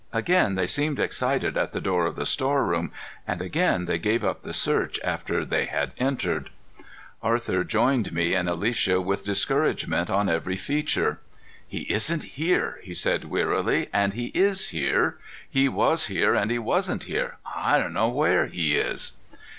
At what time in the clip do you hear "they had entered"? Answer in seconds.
5.45-6.49